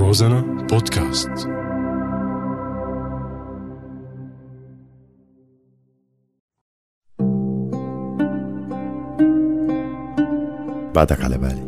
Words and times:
روزانا 0.00 0.40
بودكاست. 0.40 1.28
بعدك 10.94 11.24
على 11.24 11.38
بالي. 11.38 11.64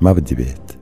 ما 0.00 0.12
بدي 0.12 0.34
بيت 0.34 0.72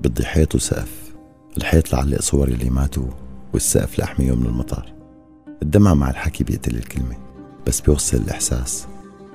بدي 0.00 0.24
حيط 0.24 0.54
وسقف. 0.54 1.14
الحيط 1.56 1.92
لعلق 1.92 2.20
صور 2.20 2.48
اللي 2.48 2.70
ماتوا 2.70 3.08
والسقف 3.52 3.98
لأحميهم 3.98 4.38
من 4.40 4.46
المطر 4.46 4.92
الدمع 5.62 5.94
مع 5.94 6.10
الحكي 6.10 6.44
بيقتل 6.44 6.76
الكلمة 6.76 7.16
بس 7.66 7.80
بيوصل 7.80 8.16
الإحساس. 8.16 8.86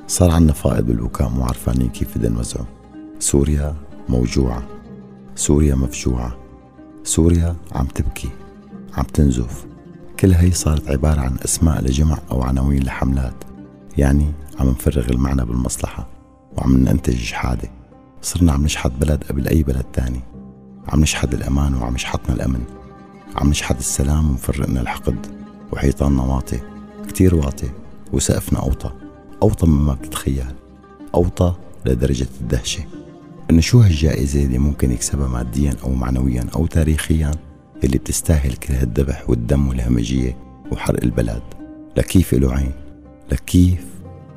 صار 0.07 0.31
عنا 0.31 0.53
فائض 0.53 0.85
بالبكاء 0.85 1.29
مو 1.29 1.43
عرفانين 1.43 1.89
كيف 1.89 2.17
بدنا 2.17 2.35
نوزعه. 2.35 2.67
سوريا 3.19 3.88
موجوعة. 4.09 4.63
سوريا 5.35 5.75
مفجوعة. 5.75 6.37
سوريا 7.03 7.55
عم 7.71 7.85
تبكي 7.85 8.29
عم 8.93 9.03
تنزف. 9.03 9.65
كل 10.19 10.33
هي 10.33 10.51
صارت 10.51 10.89
عبارة 10.89 11.21
عن 11.21 11.37
أسماء 11.45 11.81
لجمع 11.81 12.17
أو 12.31 12.41
عناوين 12.41 12.83
لحملات. 12.83 13.43
يعني 13.97 14.31
عم 14.59 14.69
نفرغ 14.69 15.09
المعنى 15.09 15.45
بالمصلحة 15.45 16.07
وعم 16.57 16.77
ننتج 16.77 17.15
شحادة 17.15 17.69
صرنا 18.21 18.51
عم 18.51 18.63
نشحت 18.63 18.91
بلد 18.91 19.23
قبل 19.23 19.47
أي 19.47 19.63
بلد 19.63 19.85
تاني. 19.93 20.21
عم 20.87 20.99
نشحت 21.01 21.33
الأمان 21.33 21.75
وعم 21.75 21.95
يشحطنا 21.95 22.35
الأمن. 22.35 22.63
عم 23.35 23.49
نشحت 23.49 23.79
السلام 23.79 24.29
ومفرقنا 24.29 24.81
الحقد 24.81 25.27
وحيطاننا 25.71 26.23
واطي 26.23 26.59
كتير 27.07 27.35
واطي 27.35 27.69
وسقفنا 28.13 28.59
أوطى. 28.59 28.91
أوطى 29.43 29.67
مما 29.67 29.93
بتتخيل. 29.93 30.55
أوطى 31.15 31.55
لدرجة 31.85 32.27
الدهشة. 32.41 32.83
إنه 33.49 33.61
شو 33.61 33.79
هالجائزة 33.79 34.45
اللي 34.45 34.57
ممكن 34.57 34.91
يكسبها 34.91 35.27
ماديا 35.27 35.73
أو 35.83 35.93
معنويا 35.93 36.45
أو 36.55 36.65
تاريخيا 36.65 37.31
اللي 37.83 37.97
بتستاهل 37.97 38.53
كل 38.53 38.73
هالذبح 38.73 39.29
والدم 39.29 39.67
والهمجية 39.67 40.37
وحرق 40.71 41.03
البلد؟ 41.03 41.41
لكيف 41.97 42.33
له 42.33 42.53
عين؟ 42.53 42.71
لكيف؟ 43.31 43.85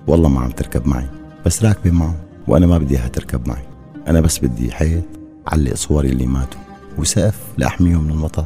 والله 0.07 0.29
ما 0.29 0.41
عم 0.41 0.51
تركب 0.51 0.87
معي 0.87 1.09
بس 1.47 1.65
راكبة 1.65 1.91
معه 1.91 2.17
وأنا 2.49 2.67
ما 2.67 2.79
بدي 2.79 2.97
إياها 2.97 3.09
تركب 3.09 3.49
معي. 3.49 3.63
أنا 4.09 4.21
بس 4.21 4.39
بدي 4.39 4.73
حيط 4.73 5.05
علق 5.47 5.75
صوري 5.75 6.09
اللي 6.09 6.27
ماتوا 6.27 6.61
وسقف 6.99 7.41
لأحميهم 7.59 8.05
من 8.05 8.11
المطر. 8.11 8.45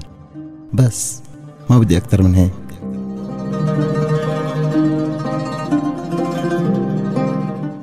بس 0.72 1.22
ما 1.70 1.78
بدي 1.78 1.96
أكتر 1.96 2.22
من 2.22 2.34
هيك. 2.34 2.52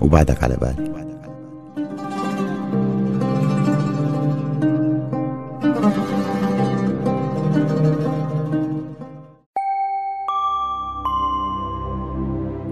وبعدك 0.02 0.44
على 0.44 0.58
بالي. 0.62 1.03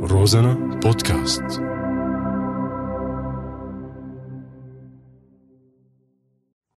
روزانا 0.02 0.53
بودكاست 0.83 1.70